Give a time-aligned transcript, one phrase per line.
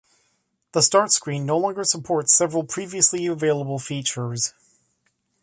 [0.71, 4.55] The Start screen no longer supports several previously available features.